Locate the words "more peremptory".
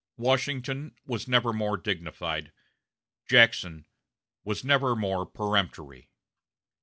4.95-6.09